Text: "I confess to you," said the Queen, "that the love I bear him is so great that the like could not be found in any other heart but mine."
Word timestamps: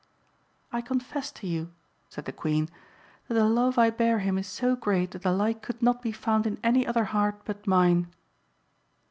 "I 0.71 0.81
confess 0.81 1.31
to 1.33 1.45
you," 1.45 1.69
said 2.09 2.25
the 2.25 2.31
Queen, 2.31 2.69
"that 3.27 3.35
the 3.35 3.45
love 3.45 3.77
I 3.77 3.91
bear 3.91 4.17
him 4.17 4.39
is 4.39 4.47
so 4.47 4.75
great 4.75 5.11
that 5.11 5.21
the 5.21 5.31
like 5.31 5.61
could 5.61 5.79
not 5.83 6.01
be 6.01 6.11
found 6.11 6.47
in 6.47 6.57
any 6.63 6.87
other 6.87 7.03
heart 7.03 7.41
but 7.45 7.67
mine." 7.67 8.07